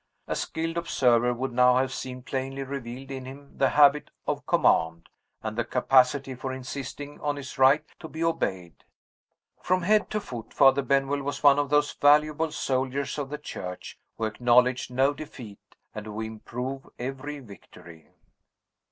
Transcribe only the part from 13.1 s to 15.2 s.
of the Church who acknowledge no